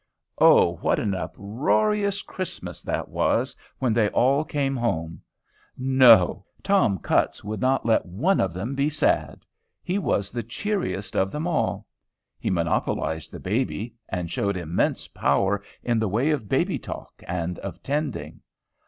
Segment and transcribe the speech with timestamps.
[0.39, 0.77] Oh!
[0.77, 5.21] what an uproarious Christmas that was when they all came home!
[5.77, 6.43] No!
[6.63, 9.45] Tom Cutts would not let one of them be sad!
[9.83, 11.85] He was the cheeriest of them all.
[12.39, 17.59] He monopolized the baby, and showed immense power in the way of baby talk and
[17.59, 18.41] of tending.